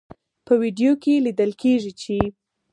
په 0.45 0.53
ویډیو 0.61 0.91
کې 1.03 1.13
لیدل 1.25 1.51
کیږي 1.61 1.91
چې 2.01 2.17